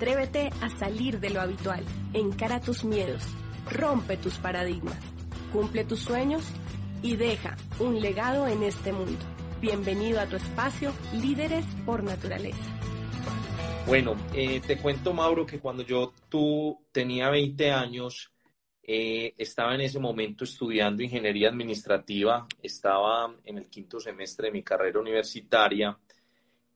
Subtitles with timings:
[0.00, 1.84] Atrévete a salir de lo habitual.
[2.14, 3.22] Encara tus miedos.
[3.70, 4.96] Rompe tus paradigmas.
[5.52, 6.42] Cumple tus sueños
[7.02, 9.22] y deja un legado en este mundo.
[9.60, 12.64] Bienvenido a tu espacio Líderes por Naturaleza.
[13.86, 18.32] Bueno, eh, te cuento, Mauro, que cuando yo tú tenía 20 años,
[18.82, 24.62] eh, estaba en ese momento estudiando ingeniería administrativa, estaba en el quinto semestre de mi
[24.62, 25.94] carrera universitaria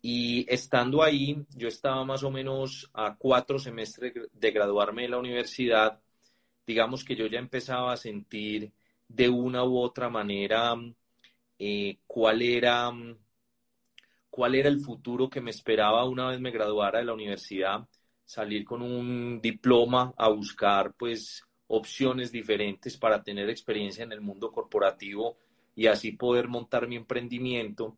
[0.07, 5.17] y estando ahí, yo estaba más o menos a cuatro semestres de graduarme de la
[5.17, 5.99] universidad.
[6.67, 8.71] Digamos que yo ya empezaba a sentir
[9.09, 10.75] de una u otra manera
[11.59, 12.93] eh, cuál era
[14.29, 17.89] cuál era el futuro que me esperaba una vez me graduara de la universidad,
[18.27, 24.53] salir con un diploma a buscar pues opciones diferentes para tener experiencia en el mundo
[24.53, 25.39] corporativo
[25.75, 27.97] y así poder montar mi emprendimiento.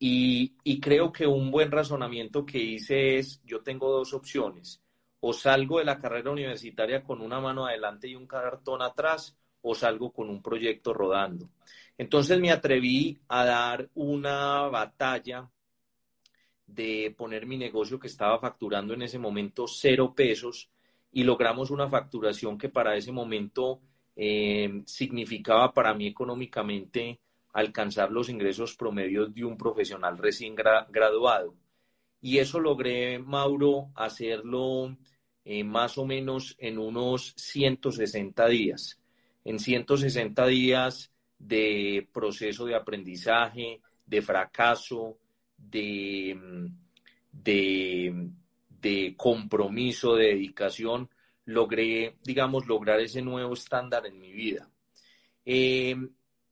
[0.00, 4.80] Y, creo que un buen razonamiento que hice es, yo tengo dos opciones,
[5.20, 9.74] o salgo de la carrera universitaria con una mano adelante y un cartón atrás, o
[9.74, 11.50] salgo con un proyecto rodando.
[11.96, 15.50] Entonces me atreví a dar una batalla
[16.66, 20.70] de poner mi negocio que estaba facturando en ese momento cero pesos
[21.10, 23.80] y logramos una facturación que para ese momento
[24.14, 27.18] eh, significaba para mí económicamente
[27.52, 31.54] alcanzar los ingresos promedios de un profesional recién graduado.
[32.20, 34.96] Y eso logré, Mauro, hacerlo
[35.44, 39.00] eh, más o menos en unos 160 días.
[39.44, 45.18] En 160 días de proceso de aprendizaje, de fracaso,
[45.56, 46.36] de,
[47.32, 51.08] de, compromiso, de dedicación,
[51.44, 54.68] logré, digamos, lograr ese nuevo estándar en mi vida.
[55.44, 55.96] Eh,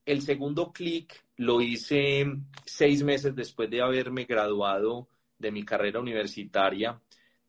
[0.07, 2.25] el segundo clic lo hice
[2.65, 6.99] seis meses después de haberme graduado de mi carrera universitaria.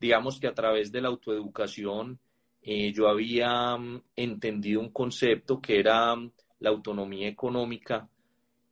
[0.00, 2.18] Digamos que a través de la autoeducación
[2.60, 8.08] eh, yo había mm, entendido un concepto que era mm, la autonomía económica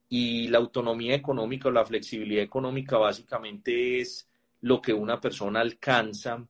[0.08, 4.28] y la autonomía económica o la flexibilidad económica básicamente es
[4.62, 6.44] lo que una persona alcanza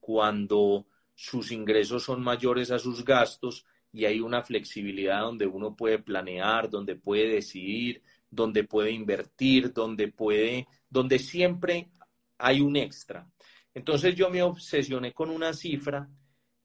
[0.00, 5.98] cuando sus ingresos son mayores a sus gastos y hay una flexibilidad donde uno puede
[5.98, 11.90] planear, donde puede decidir, donde puede invertir, donde puede, donde siempre
[12.38, 13.28] hay un extra.
[13.74, 16.08] Entonces yo me obsesioné con una cifra,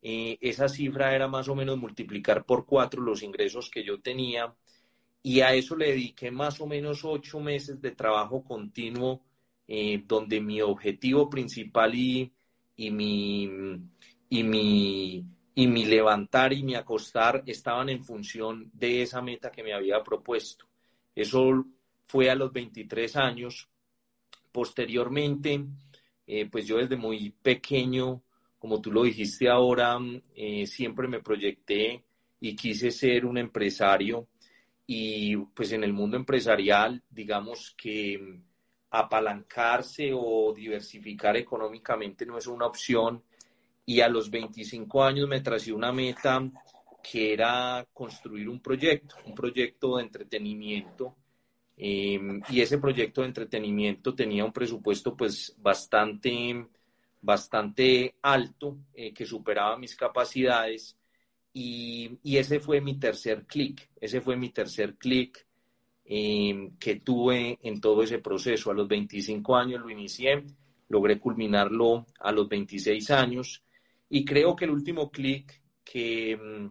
[0.02, 4.54] eh, esa cifra era más o menos multiplicar por cuatro los ingresos que yo tenía
[5.24, 9.24] y a eso le dediqué más o menos ocho meses de trabajo continuo,
[9.68, 12.32] eh, donde mi objetivo principal y,
[12.76, 13.50] y, mi,
[14.30, 15.26] y mi
[15.58, 20.04] y mi levantar y mi acostar estaban en función de esa meta que me había
[20.04, 20.66] propuesto.
[21.16, 21.66] Eso
[22.06, 23.70] fue a los 23 años.
[24.52, 25.66] Posteriormente,
[26.28, 28.22] eh, pues yo desde muy pequeño,
[28.60, 29.98] como tú lo dijiste ahora,
[30.36, 32.04] eh, siempre me proyecté
[32.42, 34.28] y quise ser un empresario.
[34.86, 38.42] Y pues en el mundo empresarial, digamos que
[38.92, 43.24] apalancarse o diversificar económicamente no es una opción
[43.86, 46.44] y a los 25 años me tracé una meta
[47.04, 51.16] que era construir un proyecto, un proyecto de entretenimiento.
[51.78, 56.66] Em, y ese proyecto de entretenimiento tenía un presupuesto pues bastante,
[57.22, 60.98] bastante alto, eh, que superaba mis capacidades.
[61.54, 65.46] Y, y ese fue mi tercer clic, ese fue mi tercer clic
[66.06, 68.72] em, que tuve en todo ese proceso.
[68.72, 70.44] A los 25 años lo inicié,
[70.90, 73.65] logré culminarlo a los 26 años
[74.10, 76.68] y creo que el último clic que, mm,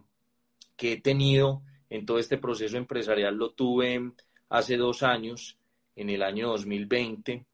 [0.75, 4.13] que he tenido en todo este proceso empresarial lo tuve
[4.49, 5.57] hace dos años,
[5.95, 7.45] en el año 2020.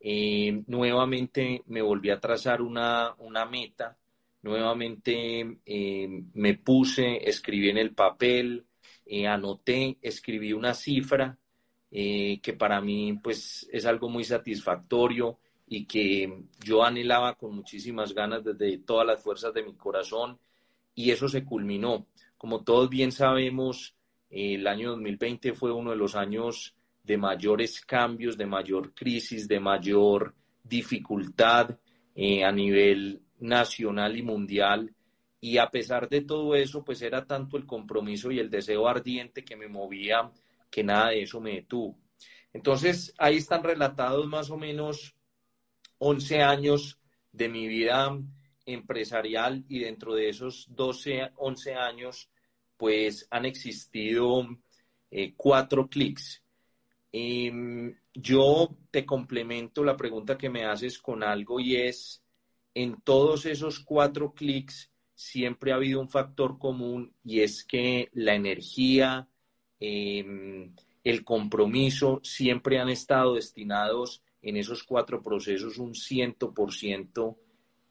[0.00, 3.16] Eh, nuevamente me volví a trazar una,
[3.50, 3.96] meta,
[4.42, 8.64] nuevamente eh, me puse, escribí en el papel,
[9.04, 11.36] eh, anoté, escribí una cifra
[11.90, 15.38] que para mí pues es algo muy satisfactorio
[15.68, 20.38] y que yo anhelaba con muchísimas ganas desde todas las fuerzas de mi corazón
[20.94, 22.06] y eso se culminó.
[22.36, 23.94] Como todos bien sabemos,
[24.30, 26.74] el año 2020 fue uno de los años
[27.04, 31.78] de mayores cambios, de mayor crisis, de mayor dificultad
[32.14, 34.94] eh, a nivel nacional y mundial.
[35.40, 39.44] Y a pesar de todo eso, pues era tanto el compromiso y el deseo ardiente
[39.44, 40.30] que me movía
[40.70, 41.96] que nada de eso me detuvo.
[42.52, 45.14] Entonces, ahí están relatados más o menos
[45.98, 46.98] 11 años
[47.32, 48.16] de mi vida
[48.66, 52.30] empresarial y dentro de esos 12, 11 años,
[52.76, 54.46] pues han existido
[55.10, 56.42] eh, cuatro clics.
[57.10, 62.22] Em, yo te complemento la pregunta que me haces con algo y es,
[62.74, 68.34] en todos esos cuatro clics siempre ha habido un factor común y es que la
[68.34, 69.28] energía,
[69.80, 77.38] em, el compromiso siempre han estado destinados en esos cuatro procesos un ciento por ciento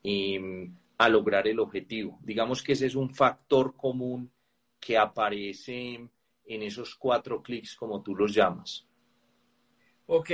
[0.04, 2.20] em, a lograr el objetivo.
[2.24, 4.32] Digamos que ese es un factor común
[4.80, 6.10] que aparece
[6.46, 8.88] en esos cuatro clics como tú los llamas.
[10.06, 10.32] Ok,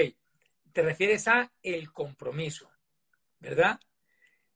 [0.72, 2.70] te refieres a el compromiso,
[3.40, 3.80] ¿verdad?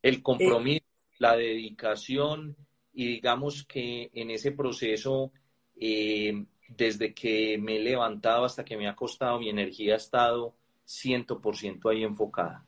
[0.01, 0.85] El compromiso,
[1.17, 2.55] la dedicación
[2.93, 5.31] y digamos que en ese proceso,
[5.79, 10.55] eh, desde que me he levantado hasta que me ha costado, mi energía ha estado
[10.87, 12.65] 100% ahí enfocada.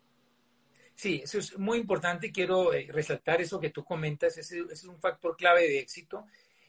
[0.96, 2.32] Sí, eso es muy importante.
[2.32, 4.38] Quiero eh, resaltar eso que tú comentas.
[4.38, 6.26] Ese, es un factor clave de éxito,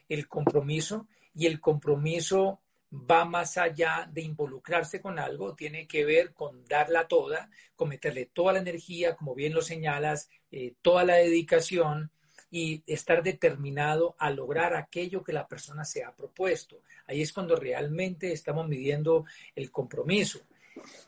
[0.07, 1.07] el compromiso.
[1.35, 2.61] Y el compromiso
[2.91, 8.29] va más allá de involucrarse con algo, tiene que ver con darla toda, con meterle
[8.33, 12.11] toda la energía, como bien lo señalas, eh, toda la dedicación
[12.49, 16.81] y estar determinado a lograr aquello que la persona se ha propuesto.
[17.07, 19.25] Ahí es cuando realmente estamos midiendo
[19.55, 20.41] el compromiso.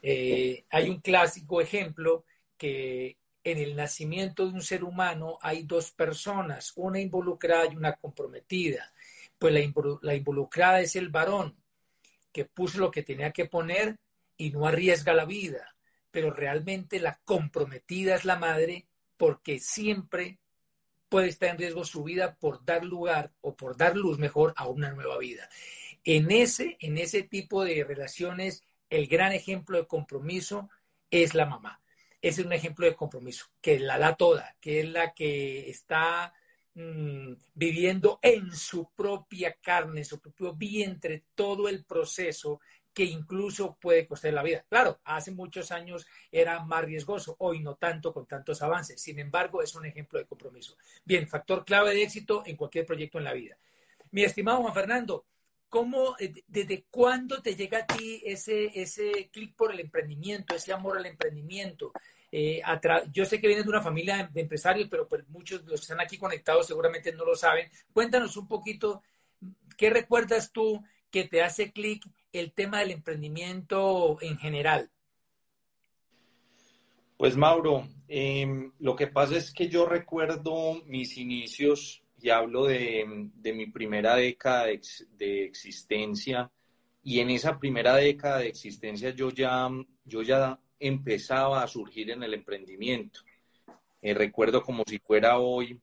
[0.01, 2.25] Eh, hay un clásico ejemplo
[2.57, 7.95] que en el nacimiento de un ser humano hay dos personas, una involucrada y una
[7.95, 8.93] comprometida.
[9.37, 11.57] Pues la involucrada es el varón,
[12.31, 13.99] que puso lo que tenía que poner
[14.37, 15.75] y no arriesga la vida,
[16.11, 18.87] pero realmente la comprometida es la madre
[19.17, 20.39] porque siempre
[21.09, 24.67] puede estar en riesgo su vida por dar lugar o por dar luz mejor a
[24.67, 25.47] una nueva vida.
[26.03, 28.63] En ese, en ese tipo de relaciones,
[28.95, 30.69] el gran ejemplo de compromiso
[31.09, 31.81] es la mamá.
[32.21, 36.33] Ese es un ejemplo de compromiso, que la da toda, que es la que está
[36.75, 42.61] Mm, viviendo en su propia carne, en su propio vientre, todo el proceso
[42.91, 44.65] que incluso puede costar la vida.
[44.69, 49.01] Claro, hace muchos años era más riesgoso, hoy no tanto con tantos avances.
[49.01, 50.75] Sin embargo, es un ejemplo de compromiso.
[51.05, 53.57] Bien, factor clave de éxito en cualquier proyecto en la vida.
[54.11, 55.25] Mi estimado Juan Fernando,
[55.73, 60.71] ¿cómo, eh, desde cuándo te llega a ti ese, ese clic por el emprendimiento, ese
[60.71, 61.91] amor al emprendimiento?
[62.31, 62.61] Eh,
[63.11, 65.85] yo sé que vienes de una familia de empresarios, pero pues muchos de los que
[65.85, 67.71] están aquí conectados seguramente no lo saben.
[67.91, 69.01] Cuéntanos un poquito,
[69.75, 74.91] ¿qué recuerdas tú que te hace clic el tema del emprendimiento en general?
[77.17, 83.05] Pues Mauro, em, lo que pasa es que yo recuerdo mis inicios y hablo de,
[83.53, 84.79] mi primera década de,
[85.17, 86.49] de, existencia
[87.03, 89.69] y en esa primera década de existencia yo ya,
[90.05, 93.19] yo ya empezaba a surgir en el emprendimiento.
[94.01, 95.81] Eh, recuerdo como si fuera hoy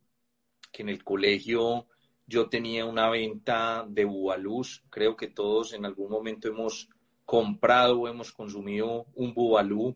[0.73, 1.87] que en el colegio
[2.27, 4.83] yo tenía una venta de bubalús.
[4.89, 6.89] Creo que todos en algún momento hemos
[7.27, 9.95] comprado o hemos consumido un bubalú.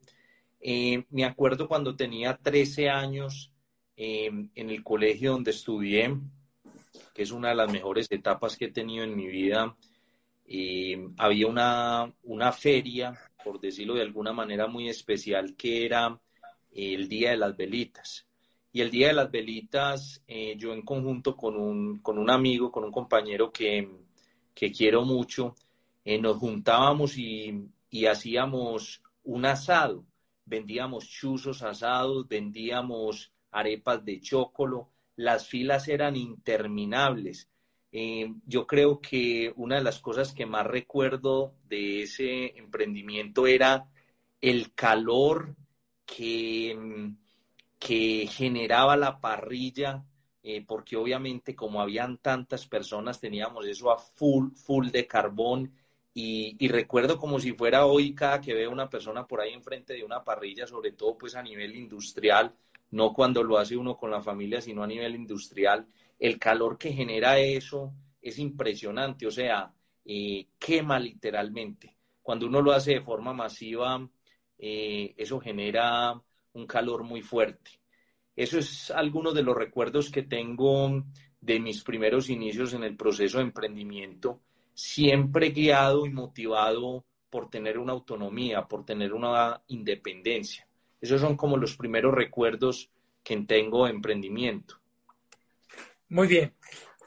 [0.60, 3.50] Eh, me acuerdo cuando tenía 13 años
[3.96, 6.16] eh, en el colegio donde estudié,
[7.14, 9.76] que es una de las mejores etapas que he tenido en mi vida.
[11.18, 16.18] había una, una feria por decirlo de alguna manera, muy especial, que era
[16.72, 18.26] el Día de las Velitas.
[18.72, 22.72] Y el Día de las Velitas, eh, yo en conjunto con un, con un amigo,
[22.72, 23.88] con un compañero que,
[24.54, 25.54] que quiero mucho,
[26.04, 30.04] eh, nos juntábamos y, y hacíamos un asado.
[30.46, 37.48] Vendíamos chuzos asados, vendíamos arepas de chocolo, las filas eran interminables.
[37.92, 43.88] Eh, yo creo que una de las cosas que más recuerdo de ese emprendimiento era
[44.40, 45.54] el calor
[46.04, 46.76] que,
[47.78, 50.04] que generaba la parrilla,
[50.42, 55.72] eh, porque obviamente como habían tantas personas teníamos eso a full, full de carbón.
[56.16, 60.04] Y, recuerdo como si fuera hoy cada que veo una persona por ahí enfrente de
[60.04, 62.54] una parrilla, sobre todo pues a nivel industrial,
[62.90, 65.86] no cuando lo hace uno con la familia, sino a nivel industrial,
[66.18, 69.72] el calor que genera eso es impresionante, o sea,
[70.04, 71.96] eh, quema literalmente.
[72.22, 74.08] Cuando uno lo hace de forma masiva,
[74.58, 76.20] eh, eso genera
[76.54, 77.80] un calor muy fuerte.
[78.36, 81.04] Eso es algunos de los recuerdos que tengo
[81.40, 84.40] de mis primeros inicios en el proceso de emprendimiento,
[84.72, 90.63] siempre guiado y motivado por tener una autonomía, por tener una independencia.
[91.04, 92.90] Esos son como los primeros recuerdos
[93.22, 94.80] que tengo de emprendimiento.
[96.08, 96.54] Muy bien.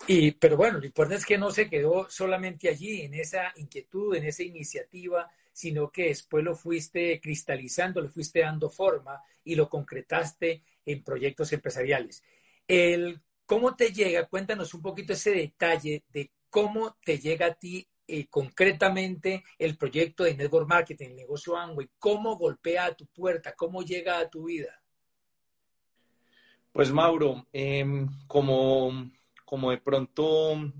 [0.08, 4.13] Y, pero bueno, lo importante es que no se quedó solamente allí, en esa inquietud,
[4.13, 9.68] en esa iniciativa, sino que después lo fuiste cristalizando, le fuiste dando forma y lo
[9.68, 12.22] concretaste en proyectos empresariales.
[12.68, 14.27] El, ¿Cómo te llega?
[14.27, 20.24] Cuéntanos un poquito ese detalle de cómo te llega a ti eh, concretamente el proyecto
[20.24, 24.46] de Network Marketing, el negocio Amway, cómo golpea a tu puerta, cómo llega a tu
[24.46, 24.82] vida.
[26.72, 29.12] Pues Mauro, em, como,
[29.44, 30.72] como de pronto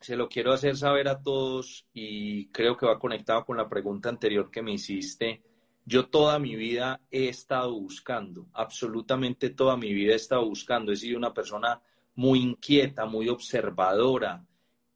[0.00, 4.08] se lo quiero hacer saber a todos y creo que va conectado con la pregunta
[4.08, 5.42] anterior que me hiciste.
[5.84, 10.92] Yo toda mi vida he estado buscando, absolutamente toda mi vida he estado buscando.
[10.92, 11.80] He sido una persona
[12.14, 14.44] muy inquieta, muy observadora,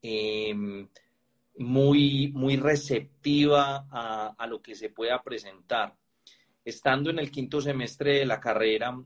[0.03, 0.89] em,
[1.57, 5.97] muy, muy receptiva a, a, lo que se pueda presentar.
[6.65, 8.99] Estando en el quinto semestre de la carrera,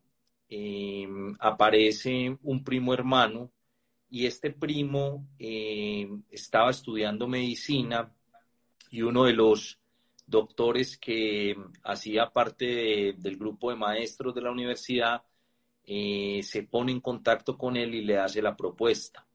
[0.48, 3.50] em, aparece un primo hermano
[4.10, 8.12] y este primo eh, estaba estudiando medicina
[8.90, 9.78] y uno de los
[10.26, 15.22] doctores que hacía parte del grupo de maestros de la universidad
[15.84, 19.27] eh, se pone en contacto con él y le hace la propuesta.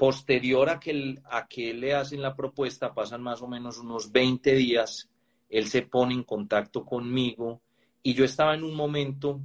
[0.00, 4.54] Posterior a que, a que le hacen la propuesta, pasan más o menos unos 20
[4.54, 5.10] días,
[5.50, 7.60] él se pone en contacto conmigo
[8.02, 9.42] y yo estaba en un momento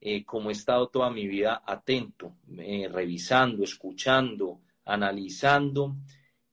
[0.00, 5.94] eh, como he estado toda mi vida atento, eh, revisando, escuchando, analizando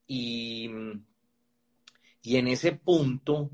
[0.05, 0.69] y,
[2.23, 3.51] y en ese punto,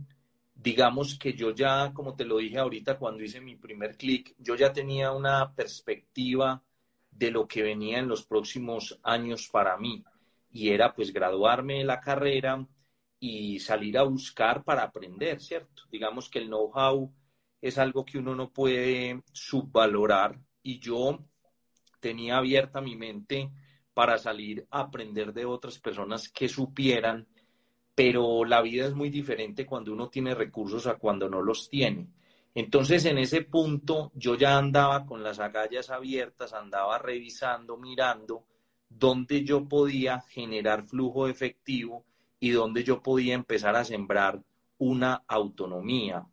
[0.56, 4.56] digamos que yo ya, como te lo dije ahorita cuando hice mi primer clic, yo
[4.56, 6.64] ya tenía una perspectiva
[7.12, 10.04] de lo que venía en los próximos años para mí
[10.52, 12.66] y era pues graduarme de la carrera
[13.20, 15.84] y salir a buscar para aprender, ¿cierto?
[15.92, 17.14] Digamos que el know-how
[17.62, 21.20] es algo que uno no puede subvalorar y yo
[22.00, 23.52] tenía abierta mi mente
[23.94, 27.28] para salir a aprender de otras personas que supieran,
[27.94, 32.08] pero la vida es muy diferente cuando uno tiene recursos a cuando no los tiene.
[32.54, 38.46] Entonces, en ese punto, yo ya andaba con las agallas abiertas, andaba revisando, mirando
[38.90, 42.06] dónde yo podía generar flujo efectivo
[42.40, 44.42] y dónde yo podía empezar a sembrar
[44.78, 46.26] una autonomía,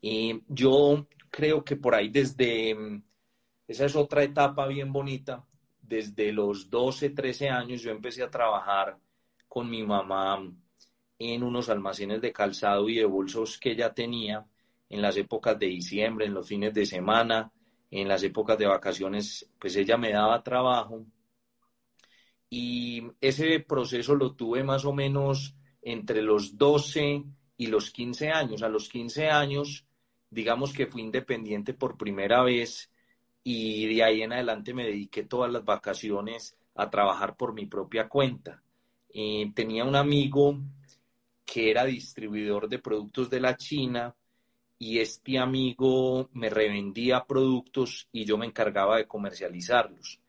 [0.00, 3.02] y yo creo que por ahí desde, mm,
[3.66, 5.44] esa es otra etapa bien bonita,
[5.80, 8.98] desde los 12, 13 años yo empecé a trabajar
[9.48, 10.42] con mi mamá
[11.18, 14.46] en unos almacenes de calzado y de bolsos que ella tenía
[14.88, 17.52] en las épocas de diciembre, en los fines de semana,
[17.90, 21.04] en las épocas de vacaciones, pues ella me daba trabajo.
[22.50, 27.24] Y ese proceso lo tuve más o menos entre los 12
[27.56, 28.62] y los 15 años.
[28.62, 29.88] A los 15 años
[30.30, 32.90] digamos que fui independiente por primera vez
[33.42, 38.08] y de ahí en adelante me dediqué todas las vacaciones a trabajar por mi propia
[38.08, 38.62] cuenta.
[39.08, 40.58] Eh, tenía un amigo
[41.44, 44.14] que era distribuidor de productos de la China
[44.78, 50.20] y este amigo me revendía productos y yo me encargaba de comercializarlos.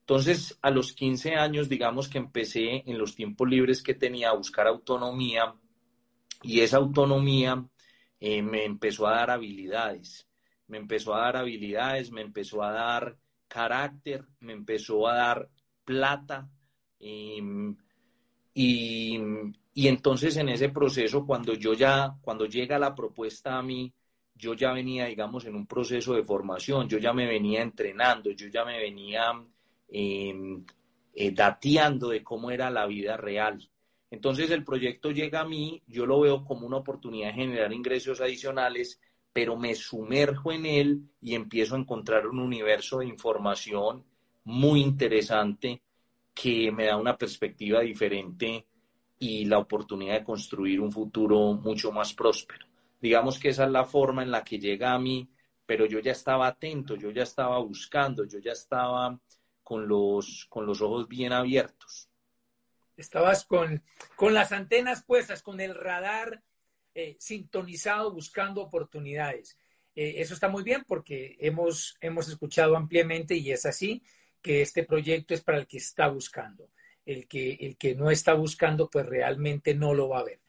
[0.00, 4.36] Entonces, a los 15 años, digamos que empecé en los tiempos libres que tenía a
[4.36, 5.54] buscar autonomía
[6.42, 7.62] y esa autonomía
[8.18, 10.26] eh, me empezó a dar habilidades,
[10.66, 15.50] me empezó a dar habilidades, me empezó a dar carácter, me empezó a dar
[15.84, 16.48] plata.
[17.00, 17.76] Em,
[18.54, 19.18] y,
[19.74, 23.92] y, entonces en ese proceso, cuando yo ya, cuando llega la propuesta a mí,
[24.38, 28.46] yo ya venía, digamos, en un proceso de formación, yo ya me venía entrenando, yo
[28.48, 29.32] ya me venía
[29.88, 30.64] em,
[31.12, 33.68] eh, dateando de cómo era la vida real.
[34.10, 38.20] Entonces el proyecto llega a mí, yo lo veo como una oportunidad de generar ingresos
[38.20, 39.00] adicionales,
[39.32, 44.04] pero me sumerjo en él y empiezo a encontrar un universo de información
[44.44, 45.82] muy interesante
[46.32, 48.66] que me da una perspectiva diferente
[49.18, 52.67] y la oportunidad de construir un futuro mucho más próspero.
[53.00, 55.30] Digamos que esa es la forma en la que llega a mí,
[55.64, 59.20] pero yo ya estaba atento, yo ya estaba buscando, yo ya estaba
[59.62, 62.08] con los, con los ojos bien abiertos.
[62.96, 63.82] Estabas con,
[64.16, 66.42] con las antenas puestas, con el radar
[66.94, 69.56] eh, sintonizado, buscando oportunidades.
[69.94, 74.02] Eh, eso está muy bien porque hemos, hemos escuchado ampliamente y es así
[74.40, 76.70] que este proyecto es para el que está buscando.
[77.04, 80.40] El que, el que no está buscando, pues realmente no lo va a ver.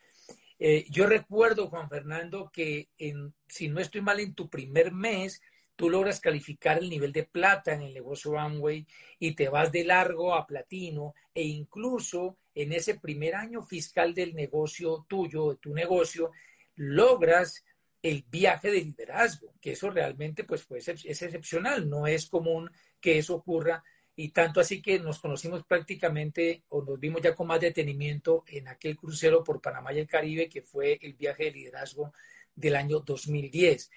[0.60, 5.42] Eh, yo recuerdo, Juan Fernando, que en, si no estoy mal, en tu primer mes,
[5.78, 8.86] tú logras calificar el nivel de plata en el negocio Amway
[9.18, 14.36] y te vas de largo a platino e incluso en ese primer año fiscal del
[14.36, 16.32] negocio tuyo, de tu negocio,
[16.76, 17.64] logras
[18.02, 23.18] el viaje de liderazgo, que eso realmente pues, pues es excepcional, no es común que
[23.18, 23.84] eso ocurra
[24.22, 28.68] y tanto así que nos conocimos prácticamente o nos vimos ya con más detenimiento en
[28.68, 32.12] aquel crucero por Panamá y el Caribe que fue el viaje de liderazgo
[32.54, 33.90] del año 2010.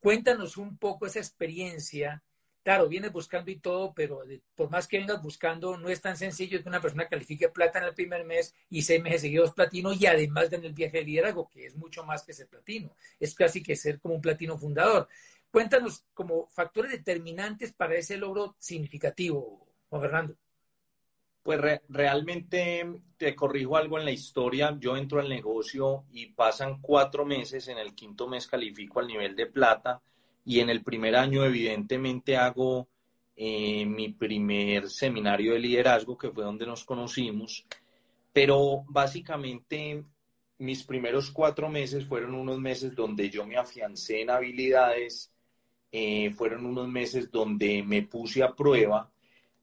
[0.00, 2.22] Cuéntanos un poco esa experiencia.
[2.62, 4.22] Claro, vienes buscando y todo, pero
[4.54, 7.84] por más que vengas buscando, no es tan sencillo que una persona califique plata en
[7.84, 11.46] el primer mes y seis meses seguidos platino y además en el viaje de liderazgo,
[11.46, 12.96] que es mucho más que ser platino.
[13.20, 15.08] Es casi que ser como un platino fundador.
[15.50, 20.36] Cuéntanos como factores determinantes para ese logro significativo, Juan Fernando.
[21.42, 22.84] Pues realmente
[23.16, 24.76] te corrijo algo en la historia.
[24.78, 27.68] Yo entro al negocio y pasan cuatro meses.
[27.68, 30.02] En el quinto mes califico al nivel de plata
[30.44, 32.88] y en el primer año evidentemente hago
[33.34, 37.64] eh, mi primer seminario de liderazgo, que fue donde nos conocimos.
[38.32, 40.04] Pero básicamente
[40.58, 45.32] mis primeros cuatro meses fueron unos meses donde yo me afiancé en habilidades,
[45.90, 49.10] eh, fueron unos meses donde me puse a prueba,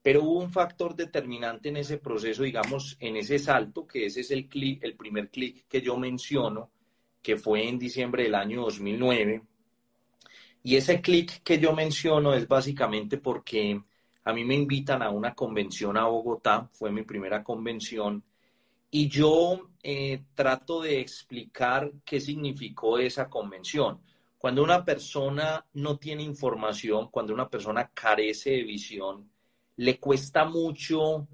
[0.01, 4.31] pero hubo un factor determinante en ese proceso, digamos, en ese salto, que ese es
[4.31, 6.69] el, clic, el primer clic que yo menciono,
[7.21, 9.41] que fue en diciembre del año 2009.
[10.63, 13.81] Y ese clic que yo menciono es básicamente porque
[14.23, 18.23] a mí me invitan a una convención a Bogotá, fue mi primera convención,
[18.91, 23.99] y yo eh, trato de explicar qué significó esa convención.
[24.45, 29.27] Cuando una persona no tiene información, cuando una persona carece de visión,
[29.77, 31.27] le cuesta mucho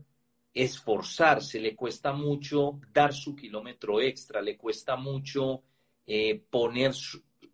[0.53, 5.62] esforzarse, le cuesta mucho dar su kilómetro extra, le cuesta mucho
[6.08, 6.94] eh, poner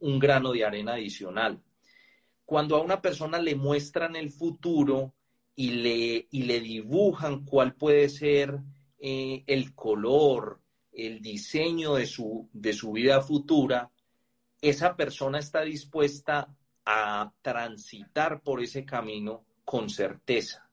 [0.01, 1.59] un grano de arena adicional.
[2.45, 5.15] Cuando a una persona le muestran el futuro
[5.55, 8.59] y le, y le dibujan cuál puede ser
[8.99, 10.61] eh, el color,
[10.91, 13.91] el diseño de su, de su vida futura,
[14.69, 16.55] esa persona está dispuesta
[16.85, 20.69] a transitar por ese camino con certeza.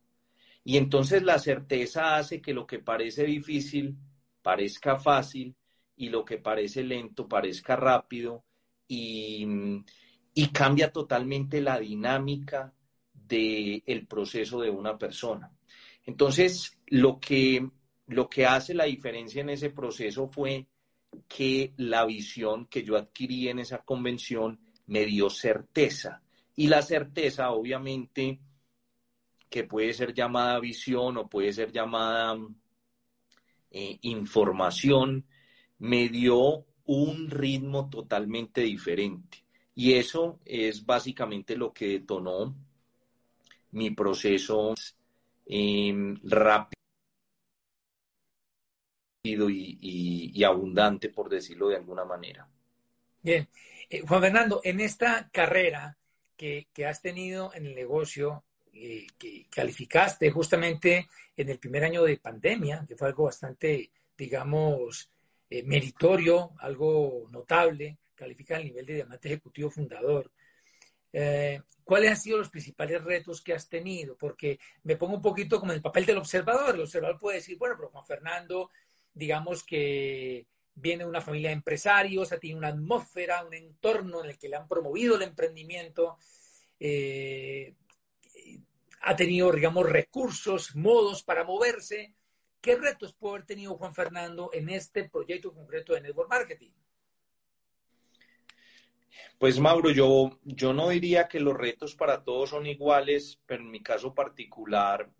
[0.62, 3.96] Y entonces la certeza hace que lo que parece difícil
[4.40, 5.54] parezca fácil
[5.96, 8.44] y lo que parece lento parezca rápido
[8.86, 9.46] y,
[10.52, 12.72] cambia totalmente la dinámica
[13.12, 15.52] del proceso de una persona.
[16.04, 17.68] Entonces, lo que,
[18.06, 20.66] lo que hace la diferencia en ese proceso fue
[21.28, 26.22] que la visión que yo adquirí en esa convención me dio certeza.
[26.56, 28.40] Y la certeza, obviamente,
[29.48, 32.36] que puede ser llamada visión o puede ser llamada
[33.70, 35.26] eh, información,
[35.78, 39.44] me dio un ritmo totalmente diferente.
[39.74, 42.54] Y eso es básicamente lo que detonó
[43.72, 44.74] mi proceso
[45.46, 46.83] eh, rápido
[49.24, 52.46] y, abundante, por decirlo de alguna manera.
[53.22, 53.48] Bien,
[53.88, 55.96] eh, Juan Fernando, en esta carrera
[56.36, 62.18] que, has tenido en el negocio, eh, que calificaste justamente en el primer año de
[62.18, 65.10] pandemia, que fue algo bastante, digamos,
[65.48, 70.30] eh, meritorio, algo notable, califica el nivel de diamante ejecutivo fundador.
[71.84, 74.16] ¿Cuáles han sido los principales retos que has tenido?
[74.16, 76.74] Porque me pongo un poquito como en el papel del observador.
[76.74, 78.70] El observador puede decir, bueno, pero Juan Fernando
[79.14, 84.38] digamos que viene de una familia de empresarios, tiene una atmósfera, un entorno en el
[84.38, 86.18] que le han promovido el emprendimiento,
[86.80, 87.74] eh,
[89.02, 92.14] ha tenido, digamos, recursos, modos para moverse.
[92.60, 96.70] ¿Qué retos puede haber tenido Juan Fernando en este proyecto concreto de Network Marketing?
[99.38, 103.70] Pues Mauro, yo, yo no diría que los retos para todos son iguales, pero en
[103.70, 105.10] mi caso particular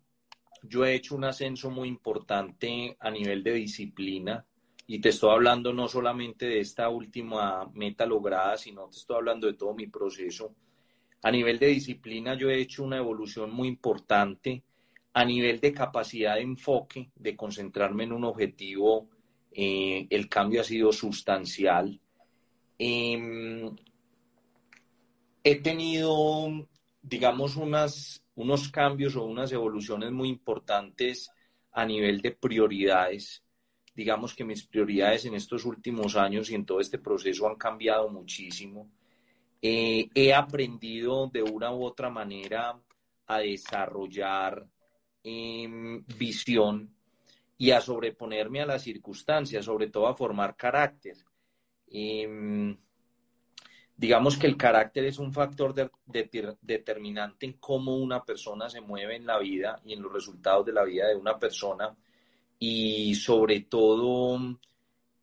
[0.67, 4.45] yo he hecho un ascenso muy importante a nivel de disciplina
[4.87, 9.47] y te estoy hablando no solamente de esta última meta lograda, sino te estoy hablando
[9.47, 10.53] de todo mi proceso.
[11.23, 14.63] A nivel de disciplina yo he hecho una evolución muy importante.
[15.13, 19.09] A nivel de capacidad de enfoque, de concentrarme en un objetivo,
[19.51, 21.99] eh, el cambio ha sido sustancial.
[22.77, 23.73] Em,
[25.43, 26.67] he tenido,
[27.01, 31.29] digamos, unas unos cambios o unas evoluciones muy importantes
[31.71, 33.43] a nivel de prioridades.
[33.93, 38.09] Digamos que mis prioridades en estos últimos años y en todo este proceso han cambiado
[38.09, 38.89] muchísimo.
[39.61, 42.79] Eh, he aprendido de una u otra manera
[43.27, 44.65] a desarrollar
[45.23, 46.93] em, visión
[47.57, 51.17] y a sobreponerme a las circunstancias, sobre todo a formar carácter.
[51.87, 52.77] Em,
[53.97, 55.73] digamos que el carácter es un factor
[56.61, 60.73] determinante en cómo una persona se mueve en la vida y en los resultados de
[60.73, 61.95] la vida de una persona.
[62.57, 64.39] y sobre todo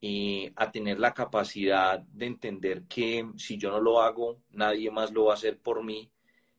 [0.05, 5.13] eh, a tener la capacidad de entender que si yo no lo hago, nadie más
[5.13, 6.11] lo va a hacer por mí.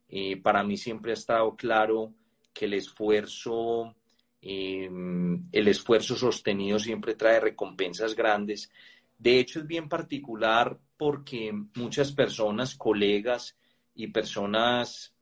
[0.08, 2.13] Eh, para mí siempre ha estado claro
[2.54, 3.95] que el esfuerzo,
[4.41, 8.71] em, el esfuerzo sostenido siempre trae recompensas grandes.
[9.17, 13.57] De hecho, es bien particular porque muchas personas, colegas
[13.93, 15.13] y personas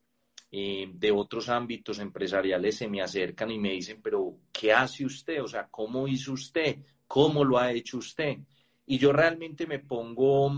[0.52, 5.42] eh, de otros ámbitos empresariales se me acercan y me dicen, pero ¿qué hace usted?
[5.42, 6.76] O sea, ¿cómo hizo usted?
[7.08, 8.38] ¿Cómo lo ha hecho usted?
[8.86, 10.52] Y yo realmente me pongo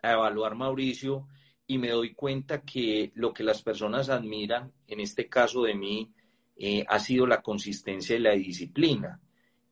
[0.00, 1.26] a evaluar, Mauricio,
[1.66, 6.08] y me doy cuenta que lo que las personas admiran, en este caso de mí,
[6.54, 9.20] eh, ha sido la consistencia y la disciplina.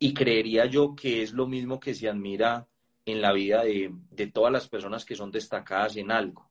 [0.00, 2.66] Y creería yo que es lo mismo que se admira
[3.10, 6.50] en la vida de, todas las personas que son destacadas en algo.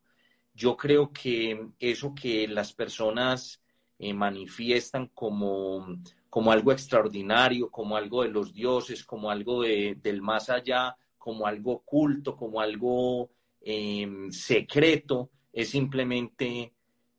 [0.53, 3.61] Yo creo que eso que las personas
[3.99, 5.87] eh, manifiestan como
[6.29, 11.71] como algo extraordinario, como algo de los dioses, como algo del más allá, como algo
[11.73, 16.73] oculto, como algo em, secreto, es simplemente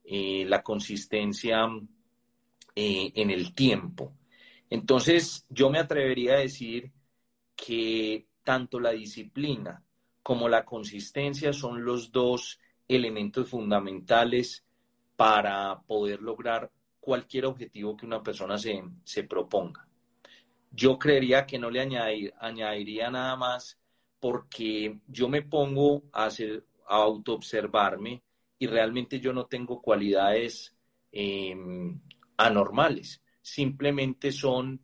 [0.04, 1.66] eh, la consistencia
[2.76, 4.12] eh, en el tiempo.
[4.70, 6.92] Entonces, yo me atrevería a decir
[7.56, 9.84] que tanto la disciplina
[10.22, 12.58] como la consistencia son los dos
[12.88, 14.64] elementos fundamentales
[15.16, 19.86] para poder lograr cualquier objetivo que una persona se, se proponga.
[20.70, 21.82] Yo creería que no le
[22.40, 23.78] añadiría nada más
[24.18, 28.22] porque yo me pongo a, hacer, a autoobservarme
[28.58, 30.74] y realmente yo no tengo cualidades
[31.12, 32.00] em,
[32.38, 33.20] anormales.
[33.42, 34.80] Simplemente son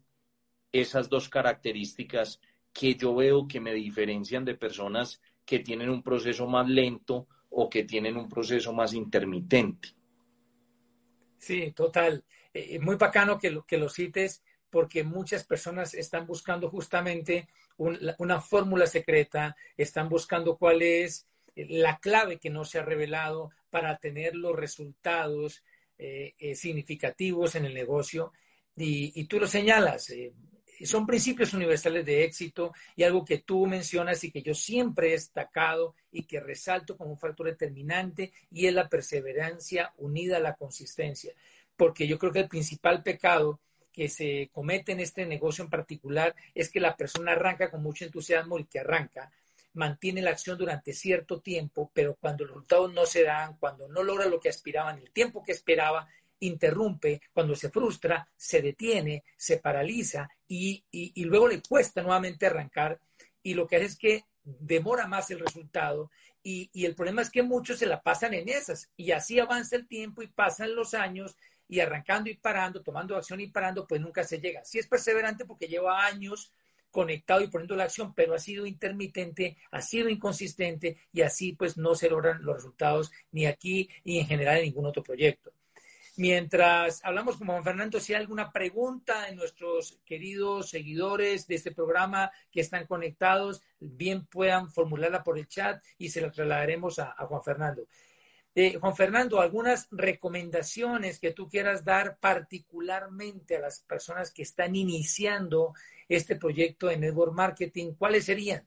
[0.70, 2.42] esas dos características
[2.74, 7.70] que yo veo que me diferencian de personas que tienen un proceso más lento o
[7.70, 9.90] que tienen un proceso más intermitente.
[11.38, 12.24] Sí, total.
[12.52, 18.40] Eh, muy bacano que lo, que lo cites porque muchas personas están buscando justamente una
[18.40, 24.34] fórmula secreta, están buscando cuál es la clave que no se ha revelado para tener
[24.34, 25.62] los resultados
[25.96, 28.32] eh, eh, significativos en el negocio.
[28.76, 30.12] Y, tú lo señalas,
[30.82, 35.12] son principios universales de éxito y algo que tú mencionas y que yo siempre he
[35.12, 40.54] destacado y que resalto como un factor determinante y es la perseverancia unida a la
[40.54, 41.32] consistencia.
[41.76, 43.60] Porque yo creo que el principal pecado
[43.92, 48.04] que se comete en este negocio en particular es que la persona arranca con mucho
[48.04, 49.30] entusiasmo y que arranca,
[49.74, 54.02] mantiene la acción durante cierto tiempo, pero cuando los resultados no se dan, cuando no
[54.02, 56.08] logra lo que aspiraba en el tiempo que esperaba,
[56.40, 60.85] interrumpe, cuando se frustra, se detiene, se paraliza y,
[61.25, 62.99] luego le cuesta nuevamente arrancar
[63.42, 66.11] y lo que hace es que demora más el resultado
[66.42, 69.87] y, el problema es que muchos se la pasan en esas y así avanza el
[69.87, 71.37] tiempo y pasan los años
[71.68, 74.64] y arrancando y parando, tomando acción y parando, pues nunca se llega.
[74.64, 76.53] Sí es perseverante porque lleva años
[76.90, 81.77] conectado y poniendo la acción, pero ha sido intermitente, ha sido inconsistente y así pues
[81.77, 85.53] no se logran los resultados ni aquí ni en general en ningún otro proyecto.
[86.16, 91.72] Mientras hablamos con Juan Fernando, si hay alguna pregunta de nuestros queridos seguidores de este
[91.72, 97.14] programa que están conectados, bien puedan formularla por el chat y se la trasladaremos a,
[97.27, 97.88] Juan Fernando.
[98.55, 104.77] Eh, Juan Fernando, algunas recomendaciones que tú quieras dar particularmente a las personas que están
[104.77, 105.74] iniciando
[106.09, 108.64] este proyecto de Network Marketing, ¿cuáles serían?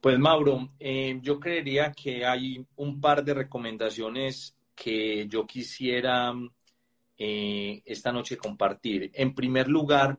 [0.00, 6.32] Pues Mauro, eh, yo creería que hay un par de recomendaciones que yo quisiera
[7.16, 9.10] eh, esta noche compartir.
[9.14, 10.18] En primer lugar,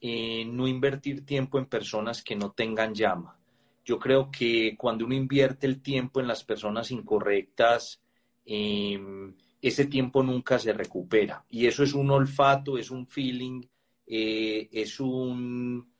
[0.00, 3.38] eh, no invertir tiempo en personas que no tengan llama.
[3.84, 8.00] Yo creo que cuando uno invierte el tiempo en las personas incorrectas,
[8.44, 11.44] em, ese tiempo nunca se recupera.
[11.48, 13.62] Y eso es un olfato, es un feeling,
[14.06, 15.90] eh, es un,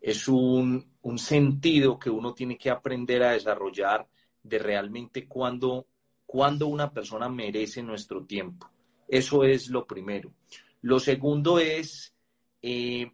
[0.00, 4.06] es un, un sentido que uno tiene que aprender a desarrollar
[4.42, 5.86] de realmente cuando
[6.34, 8.68] cuándo una persona merece nuestro tiempo.
[9.06, 10.32] Eso es lo primero.
[10.80, 12.12] Lo segundo es,
[12.60, 13.12] eh,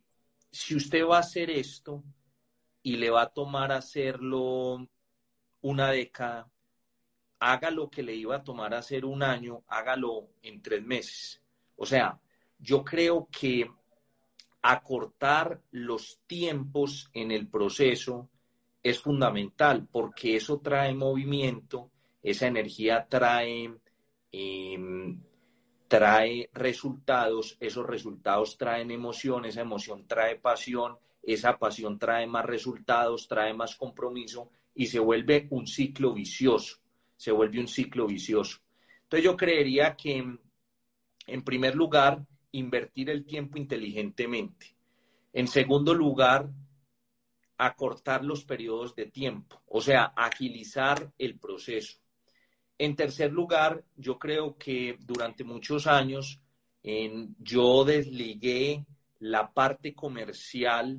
[0.50, 2.02] si usted va a hacer esto
[2.82, 4.88] y le va a tomar hacerlo
[5.60, 6.50] una década,
[7.40, 11.42] haga lo que le iba a tomar hacer un año, hágalo en tres meses.
[11.76, 12.18] O sea,
[12.58, 13.70] yo creo que
[14.62, 18.30] acortar los tiempos en el proceso
[18.82, 21.90] es fundamental porque eso trae movimiento
[22.22, 23.74] esa energía trae,
[24.32, 25.20] em,
[25.88, 33.28] trae resultados, esos resultados traen emoción, esa emoción trae pasión, esa pasión trae más resultados,
[33.28, 36.78] trae más compromiso y se vuelve un ciclo vicioso,
[37.16, 38.58] se vuelve un ciclo vicioso.
[39.02, 40.24] Entonces yo creería que
[41.26, 44.74] en primer lugar invertir el tiempo inteligentemente.
[45.32, 46.50] En segundo lugar,
[47.56, 51.99] acortar los periodos de tiempo, o sea, agilizar el proceso.
[52.82, 56.40] En tercer lugar, yo creo que durante muchos años
[57.38, 58.86] yo desligué
[59.18, 60.98] la parte comercial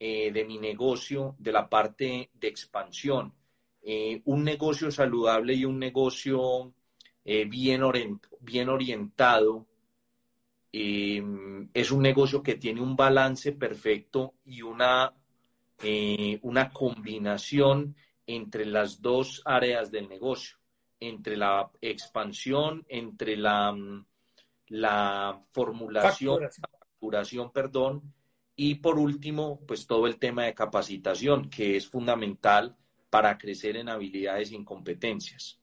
[0.00, 3.34] eh, de mi negocio de la parte de expansión.
[3.82, 6.72] Eh, un negocio saludable y un negocio
[7.26, 7.82] eh, bien,
[8.40, 9.66] bien orientado
[10.72, 15.12] es un negocio que tiene un balance perfecto y una,
[16.42, 20.57] una combinación entre las dos áreas del negocio,
[21.00, 23.76] entre la expansión, entre la,
[24.68, 28.14] la formulación, facturación, perdón,
[28.56, 32.76] y por último, pues todo el tema de capacitación, que es fundamental
[33.08, 35.60] para crecer en habilidades y competencias.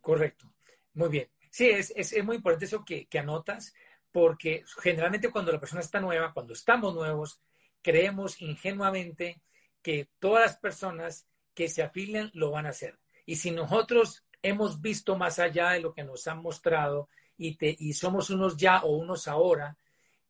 [0.00, 0.52] Correcto.
[0.94, 1.28] Muy bien.
[1.50, 3.74] Sí, es, es, muy importante eso que, que, anotas,
[4.10, 7.40] porque generalmente cuando la persona está nueva, cuando estamos nuevos,
[7.80, 9.40] creemos ingenuamente
[9.80, 12.98] que todas las personas que se afilian lo van a hacer.
[13.26, 17.08] Y si nosotros hemos visto más allá de lo que nos han mostrado
[17.38, 19.76] y, y somos unos ya o unos ahora,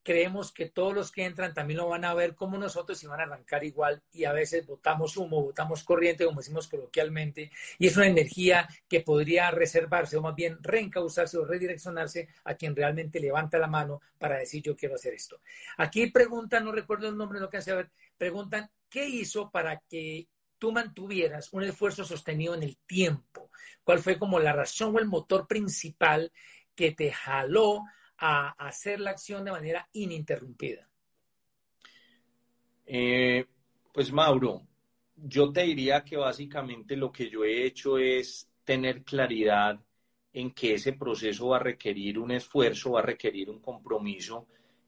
[0.03, 3.21] creemos que todos los que entran también lo van a ver como nosotros y van
[3.21, 7.97] a arrancar igual y a veces botamos humo, botamos corriente, como decimos coloquialmente, y es
[7.97, 13.59] una energía que podría reservarse o más bien reencauzarse o redireccionarse a quien realmente levanta
[13.59, 15.41] la mano para decir yo quiero hacer esto.
[15.77, 20.27] Aquí preguntan, no recuerdo el nombre, no que ver, preguntan, ¿qué hizo para que
[20.63, 23.51] tú mantuvieras un esfuerzo sostenido en el tiempo?
[23.83, 26.31] ¿Cuál fue como la razón o el motor principal
[26.77, 27.83] que te jaló
[28.19, 30.89] a hacer la acción de manera ininterrumpida?
[32.87, 33.45] Eh,
[33.93, 34.69] pues Mauro,
[35.17, 39.81] yo te diría que básicamente lo que yo he hecho es tener claridad
[40.33, 44.47] en que ese proceso va a requerir un esfuerzo, va a requerir un compromiso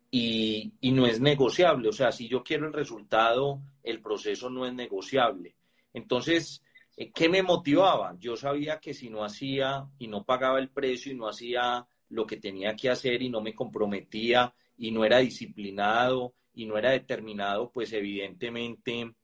[0.09, 1.89] y, y, no es negociable.
[1.89, 5.57] O sea, si yo quiero el resultado, el proceso no es negociable.
[5.95, 6.63] Entonces,
[6.97, 8.15] eh, ¿qué me motivaba?
[8.19, 12.27] Yo sabía que si no hacía y no pagaba el precio y no hacía lo
[12.27, 16.91] que tenía que hacer y no me comprometía y no era disciplinado y no era
[16.91, 19.15] determinado, pues evidentemente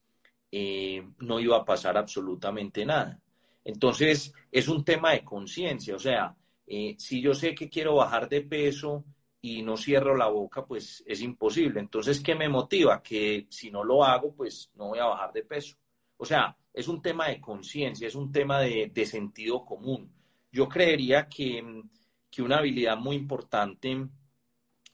[0.51, 3.21] eh, no iba a pasar absolutamente nada.
[3.65, 6.35] Entonces, es un tema de conciencia, o sea,
[6.67, 9.05] eh, si yo sé que quiero bajar de peso
[9.41, 11.81] y no cierro la boca, pues es imposible.
[11.81, 13.03] Entonces, ¿qué me motiva?
[13.03, 15.77] Que si no lo hago, pues no voy a bajar de peso.
[16.17, 20.13] O sea, es un tema de conciencia, es un tema de, sentido común.
[20.53, 21.83] Yo creería que
[22.31, 23.91] que una habilidad muy importante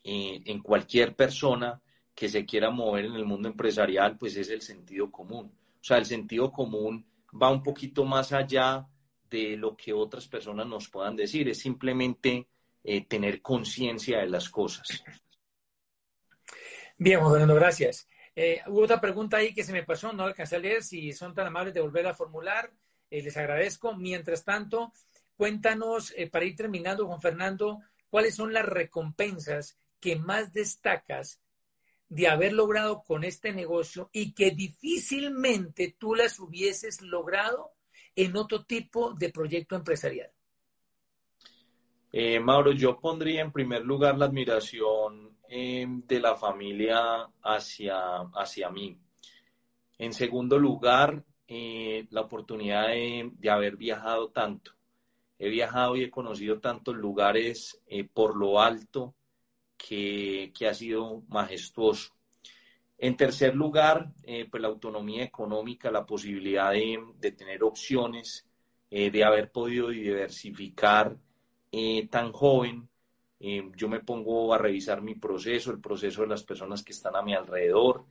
[0.02, 1.80] eh, en cualquier persona
[2.14, 5.52] que se quiera mover en el mundo empresarial, pues es el sentido común.
[5.80, 7.04] O sea, el sentido común
[7.40, 8.86] va un poquito más allá
[9.28, 12.48] de lo que otras personas nos puedan decir, es simplemente
[12.82, 15.04] eh, tener conciencia de las cosas.
[16.96, 18.08] Bien, Fernando, gracias.
[18.37, 20.85] Eh, hubo otra pregunta ahí que se me pasó, no alcancé a leer.
[20.85, 22.70] Si son tan amables de volver a formular,
[23.11, 23.96] les agradezco.
[23.96, 24.92] Mientras tanto,
[25.37, 31.42] Cuéntanos, eh, para ir terminando, Juan Fernando, cuáles son las recompensas que más destacas
[32.09, 37.72] de haber logrado con este negocio y que difícilmente tú las hubieses logrado
[38.14, 40.31] en otro tipo de proyecto empresarial.
[42.12, 48.70] Eh, Mauro, yo pondría en primer lugar la admiración em, de la familia hacia, hacia
[48.70, 48.98] mí.
[49.98, 54.72] En segundo lugar, eh, la oportunidad de haber viajado tanto
[55.38, 59.14] he viajado y he conocido tantos lugares eh, por lo alto
[59.76, 62.16] que, ha sido majestuoso.
[62.98, 68.46] En tercer lugar, eh, pues la autonomía económica, la posibilidad de, tener opciones,
[68.90, 71.18] de haber podido diversificar
[72.11, 72.88] tan joven.
[73.38, 77.22] Yo me pongo a revisar mi proceso, el proceso de las personas que están a
[77.22, 78.05] mi alrededor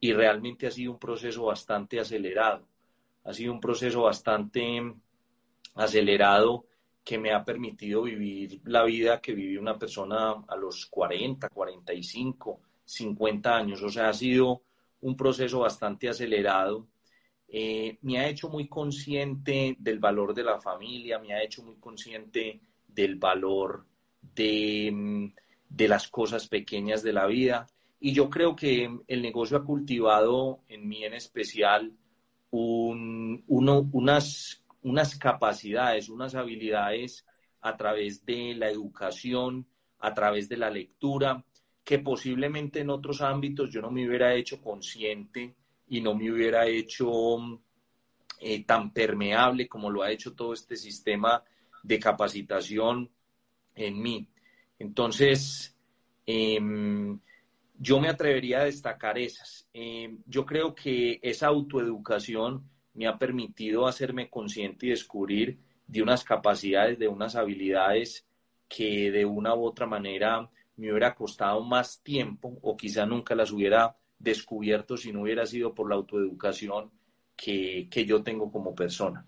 [0.00, 2.66] y realmente ha sido un proceso bastante acelerado.
[3.24, 4.80] Ha sido un proceso bastante
[5.74, 6.64] acelerado
[7.04, 12.60] que me ha permitido vivir la vida que vive una persona a los 40, 45,
[12.84, 13.82] 50 años.
[13.82, 14.62] O sea, ha sido
[15.02, 16.86] un proceso bastante acelerado.
[17.48, 21.76] Eh, me ha hecho muy consciente del valor de la familia, me ha hecho muy
[21.76, 23.84] consciente del valor
[24.22, 25.32] de,
[25.68, 27.66] de las cosas pequeñas de la vida.
[28.00, 31.92] Y yo creo que el negocio ha cultivado en mí en especial
[32.50, 37.24] un, unas capacidades, unas habilidades
[37.60, 39.66] a través de la educación,
[39.98, 41.44] a través de la lectura,
[41.84, 45.54] que posiblemente en otros ámbitos yo no me hubiera hecho consciente
[45.88, 47.60] y no me hubiera hecho
[48.40, 51.42] eh, tan permeable como lo ha hecho todo este sistema
[51.82, 53.10] de capacitación
[53.86, 54.28] en mí.
[54.78, 55.76] Entonces,
[56.26, 57.18] em,
[57.78, 59.68] yo me atrevería a destacar esas.
[59.72, 66.24] Em, yo creo que esa autoeducación me ha permitido hacerme consciente y descubrir de unas
[66.24, 68.26] capacidades, de unas habilidades
[68.68, 73.50] que de una u otra manera me hubiera costado más tiempo o quizá nunca las
[73.50, 76.90] hubiera descubierto si no hubiera sido por la autoeducación
[77.36, 79.26] que, que yo tengo como persona.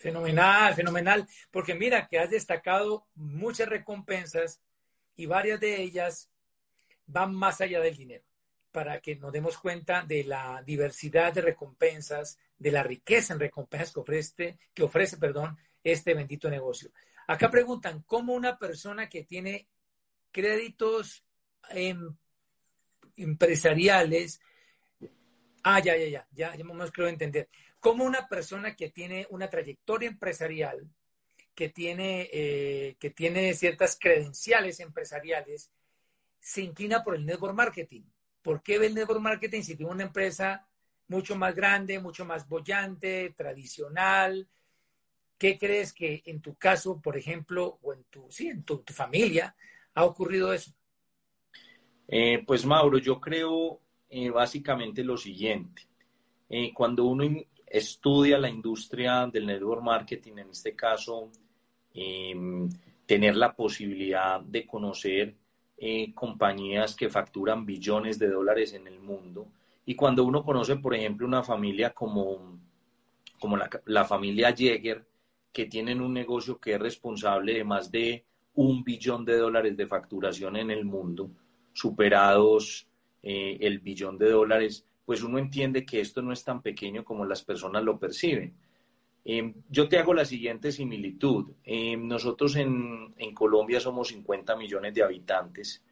[0.00, 4.58] Fenomenal, fenomenal, porque mira que has destacado muchas recompensas
[5.14, 6.30] y varias de ellas
[7.04, 8.24] van más allá del dinero,
[8.72, 13.92] para que nos demos cuenta de la diversidad de recompensas, de la riqueza en recompensas
[13.92, 16.90] que ofrece, que ofrece perdón, este bendito negocio.
[17.26, 19.68] Acá preguntan, ¿cómo una persona que tiene
[20.32, 21.22] créditos
[21.68, 22.16] em,
[23.16, 24.40] empresariales,
[25.62, 29.48] ah, ya, ya, ya, ya, ya más creo entender, ¿Cómo una persona que tiene una
[29.48, 30.86] trayectoria empresarial,
[31.54, 35.72] que tiene, eh, que tiene ciertas credenciales empresariales,
[36.38, 38.02] se inclina por el network marketing?
[38.42, 40.68] ¿Por qué ve el network marketing si tiene una empresa
[41.08, 44.46] mucho más grande, mucho más bollante, tradicional?
[45.38, 49.56] ¿Qué crees que en tu caso, por ejemplo, o en tu, sí, en tu, familia,
[49.94, 50.70] ha ocurrido eso?
[52.08, 55.88] Eh, pues Mauro, yo creo eh, básicamente lo siguiente.
[56.74, 57.24] cuando uno
[57.70, 61.30] estudia la industria del network marketing, en este caso,
[61.94, 62.68] em,
[63.06, 65.34] tener la posibilidad de conocer
[65.78, 69.48] eh, compañías que facturan billones de dólares en el mundo.
[69.86, 72.58] Y cuando uno conoce, por ejemplo, una familia como,
[73.38, 75.06] como la, la familia Jäger,
[75.52, 79.86] que tienen un negocio que es responsable de más de un billón de dólares de
[79.86, 81.30] facturación en el mundo,
[81.72, 82.86] superados
[83.22, 87.24] eh, el billón de dólares, pues uno entiende que esto no es tan pequeño como
[87.24, 88.54] las personas lo perciben.
[89.24, 91.50] Em, yo te hago la siguiente similitud.
[91.64, 95.82] Em, nosotros en, en, Colombia somos 50 millones de habitantes.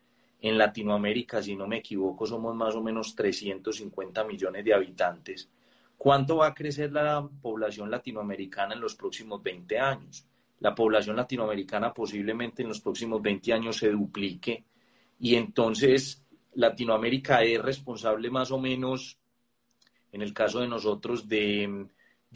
[0.41, 5.51] En Latinoamérica, si no me equivoco, somos más o menos 350 millones de habitantes.
[5.97, 10.25] ¿Cuánto va a crecer la población latinoamericana en los próximos 20 años?
[10.61, 14.63] La población latinoamericana posiblemente en los próximos 20 años se duplique
[15.19, 16.23] y entonces
[16.55, 19.19] Latinoamérica es responsable más o menos,
[20.13, 21.89] en el caso de nosotros, de,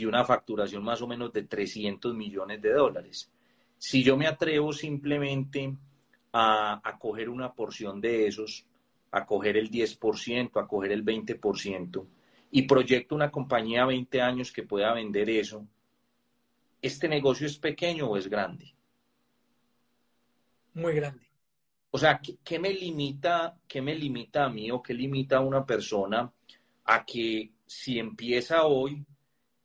[0.04, 3.30] una facturación más o menos de 300 millones de dólares.
[3.78, 5.74] Si yo me atrevo simplemente
[6.32, 8.64] a, a coger una porción de esos,
[9.10, 12.06] a coger el 10%, a coger el 20%,
[12.50, 15.66] y proyecto una compañía a 20 años que pueda vender eso,
[16.82, 18.74] ¿este negocio es pequeño o es grande?
[20.74, 21.31] Muy grande.
[21.94, 25.64] O sea, ¿qué, me limita, ¿qué me limita a mí o qué limita a una
[25.66, 26.32] persona
[26.86, 29.04] a que si empieza hoy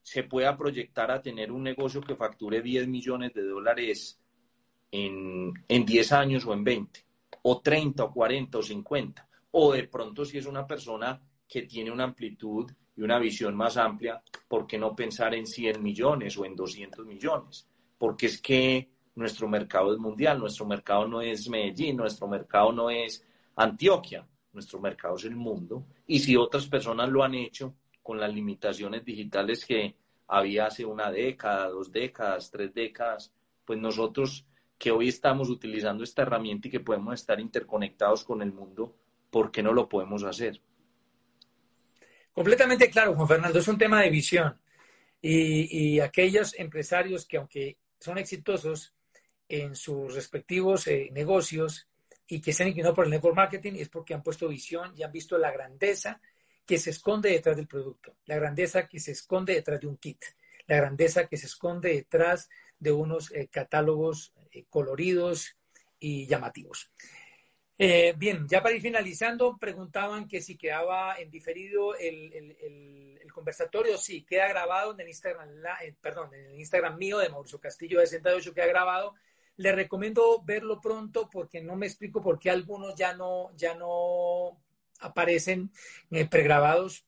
[0.01, 4.19] se pueda proyectar a tener un negocio que facture 10 millones de dólares
[4.91, 7.05] en, en 10 años o en 20,
[7.43, 9.29] o 30 o 40 o 50?
[9.51, 13.77] O de pronto si es una persona que tiene una amplitud y una visión más
[13.77, 17.69] amplia, ¿por qué no pensar en 100 millones o en 200 millones?
[17.97, 22.91] Porque es que nuestro mercado es mundial, nuestro mercado no es Medellín, nuestro mercado no
[22.91, 23.25] es
[23.55, 25.87] Antioquia, nuestro mercado es el mundo.
[26.05, 29.95] Y si otras personas lo han hecho con las limitaciones digitales que
[30.27, 33.33] había hace una década, dos décadas, tres décadas,
[33.65, 34.45] pues nosotros
[34.77, 38.95] que hoy estamos utilizando esta herramienta y que podemos estar interconectados con el mundo,
[39.31, 40.61] ¿por qué no lo podemos hacer?
[42.31, 44.55] Completamente claro, Juan Fernando, es un tema de visión.
[45.19, 48.93] Y, y aquellos empresarios que aunque son exitosos,
[49.49, 51.87] en sus respectivos eh, negocios
[52.27, 55.03] y que se han inclinado por el network marketing es porque han puesto visión y
[55.03, 56.19] han visto la grandeza
[56.65, 60.21] que se esconde detrás del producto, la grandeza que se esconde detrás de un kit,
[60.65, 65.55] la grandeza que se esconde detrás de unos eh, catálogos eh, coloridos
[65.99, 66.91] y llamativos.
[67.77, 73.99] bien, ya para ir finalizando, preguntaban que si quedaba en diferido el, el, conversatorio.
[73.99, 75.47] Sí, queda grabado en el Instagram,
[76.01, 79.13] perdón, en el Instagram mío de Mauricio Castillo de 68, queda grabado
[79.57, 84.57] le recomiendo verlo pronto porque no me explico por qué algunos ya no, ya no
[84.99, 85.71] aparecen
[86.11, 87.05] eh, pregrabados.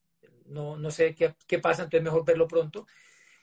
[0.47, 2.87] No, no sé qué, qué, pasa, entonces mejor verlo pronto.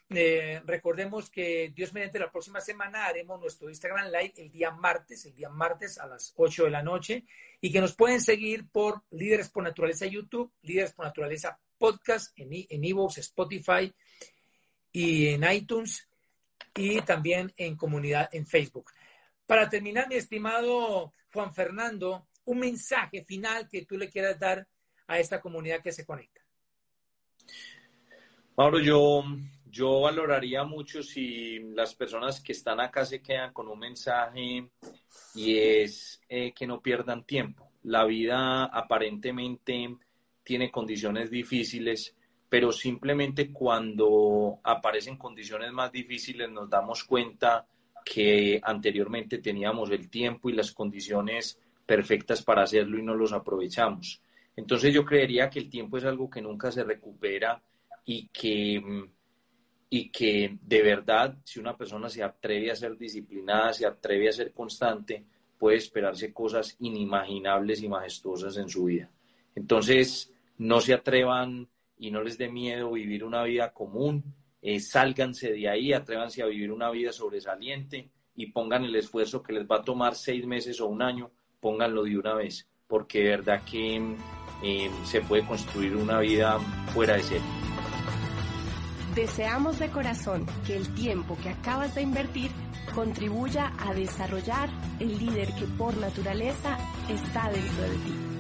[0.09, 5.25] Eh, recordemos que Dios mediante la próxima semana haremos nuestro Instagram Live el día martes,
[5.25, 7.25] el día martes a las 8 de la noche
[7.61, 12.51] y que nos pueden seguir por Líderes por Naturaleza YouTube, Líderes por Naturaleza Podcast en,
[12.53, 13.93] en Evox, Spotify
[14.93, 16.09] y en iTunes
[16.77, 18.93] y también en comunidad en Facebook.
[19.47, 24.67] Para terminar, mi estimado Juan Fernando, un mensaje final que tú le quieras dar
[25.07, 26.41] a esta comunidad que se conecta.
[28.57, 29.23] Mauro, yo,
[29.67, 34.71] yo valoraría mucho si las personas que están acá se quedan con un mensaje
[35.35, 37.71] y es eh, que no pierdan tiempo.
[37.85, 39.97] La vida aparentemente
[40.43, 42.17] tiene condiciones difíciles,
[42.49, 47.67] pero simplemente cuando aparecen condiciones más difíciles nos damos cuenta
[48.07, 54.23] que anteriormente teníamos el tiempo y las condiciones perfectas para hacerlo y no los aprovechamos.
[54.55, 57.61] Entonces yo creería que el tiempo es algo que nunca se recupera
[58.05, 58.81] y que,
[59.91, 64.33] y que de verdad si una persona se atreve a ser disciplinada, se atreve a
[64.33, 65.25] ser constante,
[65.59, 69.11] puede esperarse cosas inimaginables y majestuosas en su vida.
[69.57, 74.23] Entonces no se atrevan y no les dé miedo vivir una vida común,
[74.67, 79.53] eh, sálganse de ahí, atrévanse a vivir una vida sobresaliente y pongan el esfuerzo que
[79.53, 83.29] les va a tomar seis meses o un año, pónganlo de una vez, porque de
[83.29, 84.17] verdad que
[84.65, 86.59] eh, se puede construir una vida
[86.93, 87.41] fuera de ser.
[89.15, 92.51] Deseamos de corazón que el tiempo que acabas de invertir
[92.93, 96.77] contribuya a desarrollar el líder que por naturaleza
[97.09, 98.36] está dentro de ti.